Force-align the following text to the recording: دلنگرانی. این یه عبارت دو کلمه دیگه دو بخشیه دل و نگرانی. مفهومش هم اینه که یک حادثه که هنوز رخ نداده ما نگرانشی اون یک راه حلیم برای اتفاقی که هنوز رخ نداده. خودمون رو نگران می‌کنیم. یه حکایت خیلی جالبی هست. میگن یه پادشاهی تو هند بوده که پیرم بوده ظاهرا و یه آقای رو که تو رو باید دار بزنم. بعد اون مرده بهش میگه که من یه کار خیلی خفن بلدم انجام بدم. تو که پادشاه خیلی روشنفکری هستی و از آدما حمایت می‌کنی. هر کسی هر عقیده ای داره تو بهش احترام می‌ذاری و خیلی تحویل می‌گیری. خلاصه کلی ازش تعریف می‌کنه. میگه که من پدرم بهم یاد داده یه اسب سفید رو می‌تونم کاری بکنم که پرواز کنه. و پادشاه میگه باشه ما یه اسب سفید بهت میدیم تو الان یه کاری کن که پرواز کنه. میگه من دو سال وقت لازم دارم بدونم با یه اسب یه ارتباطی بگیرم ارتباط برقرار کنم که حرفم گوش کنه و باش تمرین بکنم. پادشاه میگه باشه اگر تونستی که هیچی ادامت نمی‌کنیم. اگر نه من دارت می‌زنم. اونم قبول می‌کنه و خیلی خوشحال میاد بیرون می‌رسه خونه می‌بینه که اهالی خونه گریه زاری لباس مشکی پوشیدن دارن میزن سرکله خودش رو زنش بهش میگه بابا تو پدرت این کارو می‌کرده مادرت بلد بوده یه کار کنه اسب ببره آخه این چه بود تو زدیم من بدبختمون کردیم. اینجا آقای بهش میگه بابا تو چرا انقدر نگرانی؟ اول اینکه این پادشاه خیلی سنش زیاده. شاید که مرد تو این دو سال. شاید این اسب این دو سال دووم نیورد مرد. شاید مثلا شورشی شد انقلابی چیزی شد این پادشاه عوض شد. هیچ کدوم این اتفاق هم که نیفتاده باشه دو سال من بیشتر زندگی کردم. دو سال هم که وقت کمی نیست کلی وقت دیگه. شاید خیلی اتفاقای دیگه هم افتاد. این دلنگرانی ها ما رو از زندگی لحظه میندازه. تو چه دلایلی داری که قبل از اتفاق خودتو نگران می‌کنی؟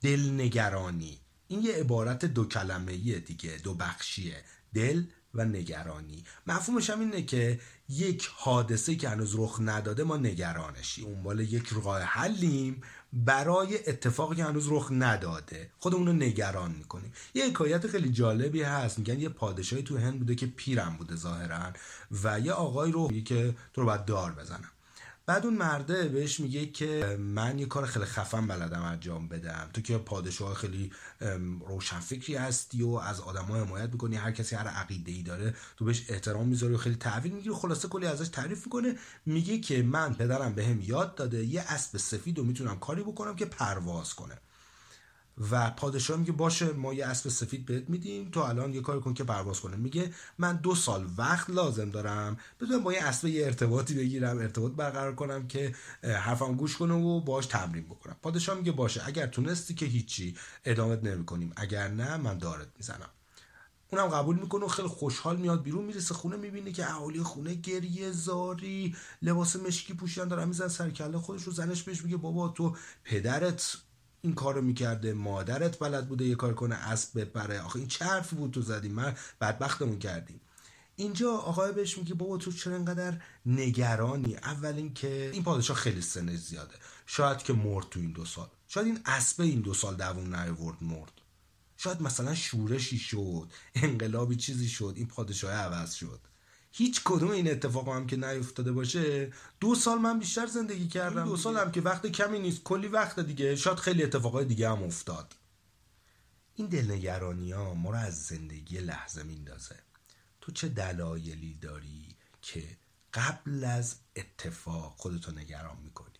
دلنگرانی. 0.00 1.18
این 1.48 1.62
یه 1.62 1.72
عبارت 1.72 2.24
دو 2.24 2.44
کلمه 2.44 2.96
دیگه 3.18 3.60
دو 3.64 3.74
بخشیه 3.74 4.44
دل 4.74 5.04
و 5.34 5.44
نگرانی. 5.44 6.24
مفهومش 6.46 6.90
هم 6.90 7.00
اینه 7.00 7.22
که 7.22 7.60
یک 7.88 8.30
حادثه 8.34 8.96
که 8.96 9.08
هنوز 9.08 9.34
رخ 9.38 9.58
نداده 9.60 10.04
ما 10.04 10.16
نگرانشی 10.16 11.02
اون 11.02 11.38
یک 11.38 11.68
راه 11.68 12.00
حلیم 12.00 12.82
برای 13.12 13.78
اتفاقی 13.88 14.36
که 14.36 14.44
هنوز 14.44 14.66
رخ 14.68 14.88
نداده. 14.90 15.70
خودمون 15.78 16.06
رو 16.06 16.12
نگران 16.12 16.70
می‌کنیم. 16.70 17.12
یه 17.34 17.46
حکایت 17.46 17.86
خیلی 17.86 18.08
جالبی 18.08 18.62
هست. 18.62 18.98
میگن 18.98 19.20
یه 19.20 19.28
پادشاهی 19.28 19.82
تو 19.82 19.98
هند 19.98 20.18
بوده 20.18 20.34
که 20.34 20.46
پیرم 20.46 20.96
بوده 20.96 21.16
ظاهرا 21.16 21.72
و 22.22 22.40
یه 22.40 22.52
آقای 22.52 22.92
رو 22.92 23.20
که 23.20 23.54
تو 23.72 23.80
رو 23.80 23.86
باید 23.86 24.04
دار 24.04 24.32
بزنم. 24.32 24.70
بعد 25.28 25.44
اون 25.44 25.56
مرده 25.56 26.08
بهش 26.08 26.40
میگه 26.40 26.66
که 26.66 27.16
من 27.20 27.58
یه 27.58 27.66
کار 27.66 27.86
خیلی 27.86 28.04
خفن 28.04 28.46
بلدم 28.46 28.82
انجام 28.82 29.28
بدم. 29.28 29.70
تو 29.72 29.80
که 29.80 29.98
پادشاه 29.98 30.54
خیلی 30.54 30.92
روشنفکری 31.68 32.36
هستی 32.36 32.82
و 32.82 32.88
از 32.88 33.20
آدما 33.20 33.56
حمایت 33.56 33.92
می‌کنی. 33.92 34.16
هر 34.16 34.32
کسی 34.32 34.56
هر 34.56 34.66
عقیده 34.66 35.12
ای 35.12 35.22
داره 35.22 35.54
تو 35.76 35.84
بهش 35.84 36.04
احترام 36.08 36.48
می‌ذاری 36.48 36.74
و 36.74 36.76
خیلی 36.76 36.96
تحویل 36.96 37.32
می‌گیری. 37.32 37.54
خلاصه 37.54 37.88
کلی 37.88 38.06
ازش 38.06 38.28
تعریف 38.28 38.66
می‌کنه. 38.66 38.94
میگه 39.26 39.58
که 39.58 39.82
من 39.82 40.14
پدرم 40.14 40.52
بهم 40.52 40.80
یاد 40.80 41.14
داده 41.14 41.44
یه 41.44 41.64
اسب 41.68 41.98
سفید 41.98 42.38
رو 42.38 42.44
می‌تونم 42.44 42.78
کاری 42.78 43.02
بکنم 43.02 43.36
که 43.36 43.44
پرواز 43.44 44.14
کنه. 44.14 44.38
و 45.50 45.70
پادشاه 45.70 46.16
میگه 46.16 46.32
باشه 46.32 46.72
ما 46.72 46.94
یه 46.94 47.06
اسب 47.06 47.28
سفید 47.28 47.66
بهت 47.66 47.88
میدیم 47.90 48.30
تو 48.30 48.40
الان 48.40 48.74
یه 48.74 48.80
کاری 48.80 49.00
کن 49.00 49.14
که 49.14 49.24
پرواز 49.24 49.60
کنه. 49.60 49.76
میگه 49.76 50.12
من 50.38 50.56
دو 50.56 50.74
سال 50.74 51.06
وقت 51.18 51.50
لازم 51.50 51.90
دارم 51.90 52.36
بدونم 52.60 52.82
با 52.82 52.92
یه 52.92 53.04
اسب 53.04 53.26
یه 53.26 53.46
ارتباطی 53.46 53.94
بگیرم 53.94 54.38
ارتباط 54.38 54.72
برقرار 54.72 55.14
کنم 55.14 55.48
که 55.48 55.74
حرفم 56.02 56.54
گوش 56.54 56.76
کنه 56.76 56.94
و 56.94 57.20
باش 57.20 57.46
تمرین 57.46 57.84
بکنم. 57.84 58.16
پادشاه 58.22 58.58
میگه 58.58 58.72
باشه 58.72 59.02
اگر 59.06 59.26
تونستی 59.26 59.74
که 59.74 59.86
هیچی 59.86 60.36
ادامت 60.64 61.04
نمی‌کنیم. 61.04 61.52
اگر 61.56 61.88
نه 61.88 62.16
من 62.16 62.38
دارت 62.38 62.68
می‌زنم. 62.76 63.10
اونم 63.92 64.08
قبول 64.08 64.36
می‌کنه 64.38 64.64
و 64.64 64.68
خیلی 64.68 64.88
خوشحال 64.88 65.36
میاد 65.36 65.62
بیرون 65.62 65.84
می‌رسه 65.84 66.14
خونه 66.14 66.36
می‌بینه 66.36 66.72
که 66.72 66.90
اهالی 66.90 67.22
خونه 67.22 67.54
گریه 67.54 68.12
زاری 68.12 68.96
لباس 69.22 69.56
مشکی 69.56 69.94
پوشیدن 69.94 70.28
دارن 70.28 70.48
میزن 70.48 70.68
سرکله 70.68 71.18
خودش 71.18 71.42
رو 71.42 71.52
زنش 71.52 71.82
بهش 71.82 72.04
میگه 72.04 72.16
بابا 72.16 72.48
تو 72.48 72.76
پدرت 73.04 73.76
این 74.22 74.34
کارو 74.34 74.62
می‌کرده 74.62 75.12
مادرت 75.12 75.78
بلد 75.78 76.08
بوده 76.08 76.24
یه 76.24 76.34
کار 76.34 76.54
کنه 76.54 76.74
اسب 76.74 77.20
ببره 77.20 77.60
آخه 77.60 77.78
این 77.78 77.88
چه 77.88 78.06
بود 78.30 78.50
تو 78.50 78.62
زدیم 78.62 78.92
من 78.92 79.16
بدبختمون 79.40 79.98
کردیم. 79.98 80.40
اینجا 80.96 81.32
آقای 81.32 81.72
بهش 81.72 81.98
میگه 81.98 82.14
بابا 82.14 82.36
تو 82.36 82.52
چرا 82.52 82.74
انقدر 82.74 83.22
نگرانی؟ 83.46 84.36
اول 84.36 84.74
اینکه 84.74 85.30
این 85.32 85.42
پادشاه 85.42 85.76
خیلی 85.76 86.00
سنش 86.00 86.38
زیاده. 86.38 86.74
شاید 87.06 87.38
که 87.38 87.52
مرد 87.52 87.88
تو 87.90 88.00
این 88.00 88.12
دو 88.12 88.24
سال. 88.24 88.48
شاید 88.68 88.86
این 88.86 89.00
اسب 89.04 89.40
این 89.40 89.60
دو 89.60 89.74
سال 89.74 89.96
دووم 89.96 90.36
نیورد 90.36 90.82
مرد. 90.82 91.12
شاید 91.76 92.02
مثلا 92.02 92.34
شورشی 92.34 92.98
شد 92.98 93.48
انقلابی 93.74 94.36
چیزی 94.36 94.68
شد 94.68 94.92
این 94.96 95.06
پادشاه 95.06 95.52
عوض 95.52 95.94
شد. 95.94 96.20
هیچ 96.72 97.00
کدوم 97.04 97.30
این 97.30 97.50
اتفاق 97.50 97.88
هم 97.88 98.06
که 98.06 98.16
نیفتاده 98.16 98.72
باشه 98.72 99.32
دو 99.60 99.74
سال 99.74 99.98
من 99.98 100.18
بیشتر 100.18 100.46
زندگی 100.46 100.88
کردم. 100.88 101.24
دو 101.24 101.36
سال 101.36 101.56
هم 101.56 101.72
که 101.72 101.80
وقت 101.80 102.06
کمی 102.06 102.38
نیست 102.38 102.62
کلی 102.62 102.88
وقت 102.88 103.20
دیگه. 103.20 103.56
شاید 103.56 103.78
خیلی 103.78 104.02
اتفاقای 104.02 104.44
دیگه 104.44 104.70
هم 104.70 104.82
افتاد. 104.82 105.34
این 106.54 106.66
دلنگرانی 106.66 107.52
ها 107.52 107.74
ما 107.74 107.90
رو 107.90 107.96
از 107.96 108.22
زندگی 108.22 108.78
لحظه 108.78 109.22
میندازه. 109.22 109.76
تو 110.40 110.52
چه 110.52 110.68
دلایلی 110.68 111.54
داری 111.54 112.16
که 112.42 112.76
قبل 113.14 113.64
از 113.64 113.96
اتفاق 114.16 114.94
خودتو 114.96 115.32
نگران 115.32 115.76
می‌کنی؟ 115.84 116.17